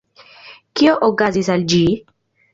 [0.79, 1.83] Kio okazis al ĝi?